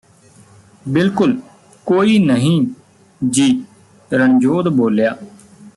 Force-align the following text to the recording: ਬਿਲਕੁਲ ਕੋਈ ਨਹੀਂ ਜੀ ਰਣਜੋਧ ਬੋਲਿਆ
ਬਿਲਕੁਲ 0.85 1.37
ਕੋਈ 1.87 2.17
ਨਹੀਂ 2.19 2.65
ਜੀ 3.21 3.63
ਰਣਜੋਧ 4.11 4.67
ਬੋਲਿਆ 4.67 5.15